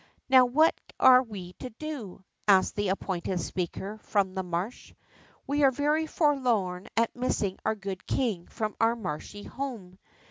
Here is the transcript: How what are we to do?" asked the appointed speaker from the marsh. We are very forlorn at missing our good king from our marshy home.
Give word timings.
How 0.31 0.45
what 0.47 0.73
are 0.99 1.21
we 1.21 1.53
to 1.59 1.69
do?" 1.69 2.23
asked 2.47 2.75
the 2.75 2.87
appointed 2.87 3.39
speaker 3.39 3.99
from 3.99 4.33
the 4.33 4.41
marsh. 4.41 4.95
We 5.45 5.61
are 5.61 5.69
very 5.69 6.07
forlorn 6.07 6.87
at 6.97 7.15
missing 7.15 7.59
our 7.63 7.75
good 7.75 8.07
king 8.07 8.47
from 8.47 8.75
our 8.81 8.95
marshy 8.95 9.43
home. 9.43 9.99